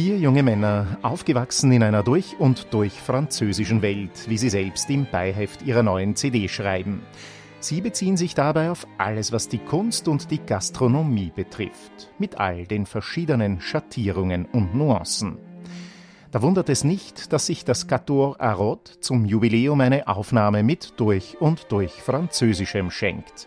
[0.00, 5.62] junge Männer, aufgewachsen in einer durch und durch französischen Welt, wie sie selbst im Beiheft
[5.62, 7.02] ihrer neuen CD schreiben.
[7.60, 12.66] Sie beziehen sich dabei auf alles, was die Kunst und die Gastronomie betrifft, mit all
[12.66, 15.38] den verschiedenen Schattierungen und Nuancen.
[16.30, 21.40] Da wundert es nicht, dass sich das Cator Arot zum Jubiläum eine Aufnahme mit durch
[21.40, 23.46] und durch Französischem schenkt.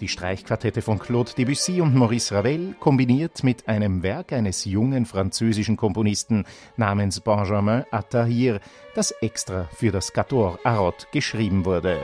[0.00, 5.76] Die Streichquartette von Claude Debussy und Maurice Ravel kombiniert mit einem Werk eines jungen französischen
[5.76, 6.44] Komponisten
[6.76, 8.60] namens Benjamin Attahir,
[8.94, 11.98] das extra für das Cator Arot geschrieben wurde.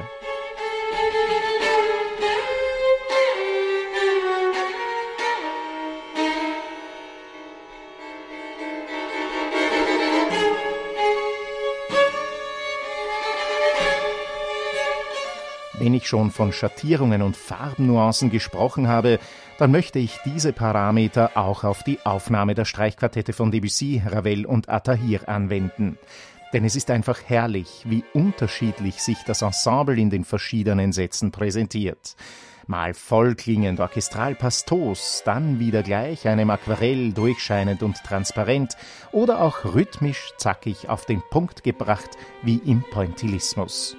[15.78, 19.19] Wenn ich schon von Schattierungen und Farbnuancen gesprochen habe,
[19.59, 24.69] dann möchte ich diese Parameter auch auf die Aufnahme der Streichquartette von Debussy, Ravel und
[24.69, 25.98] Attahir anwenden.
[26.53, 32.14] Denn es ist einfach herrlich, wie unterschiedlich sich das Ensemble in den verschiedenen Sätzen präsentiert.
[32.69, 38.77] Mal vollklingend orchestral pastos, dann wieder gleich einem Aquarell durchscheinend und transparent
[39.11, 42.11] oder auch rhythmisch zackig auf den Punkt gebracht
[42.42, 43.97] wie im Pointillismus.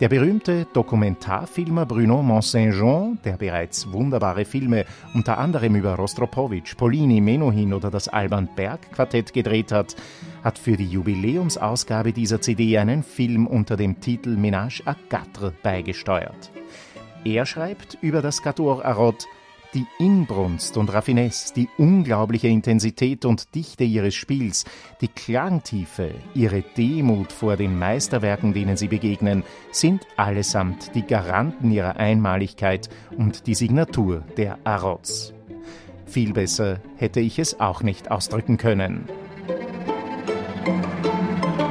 [0.00, 7.74] Der berühmte Dokumentarfilmer Bruno Mont-Saint-Jean, der bereits wunderbare Filme unter anderem über Rostropowitsch, Polini, Menuhin
[7.74, 9.96] oder das Alban Berg Quartett gedreht hat,
[10.44, 16.52] hat für die Jubiläumsausgabe dieser CD einen Film unter dem Titel Ménage à quatre beigesteuert.
[17.24, 19.26] Er schreibt über das Quatuor Arot
[19.74, 24.64] die Inbrunst und Raffinesse, die unglaubliche Intensität und Dichte ihres Spiels,
[25.00, 31.96] die Klangtiefe, ihre Demut vor den Meisterwerken, denen sie begegnen, sind allesamt die Garanten ihrer
[31.96, 35.34] Einmaligkeit und die Signatur der Arots.
[36.06, 39.08] Viel besser hätte ich es auch nicht ausdrücken können.
[40.66, 41.67] Musik